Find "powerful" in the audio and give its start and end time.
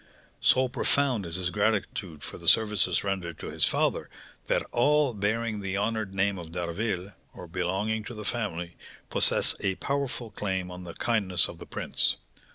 9.75-10.31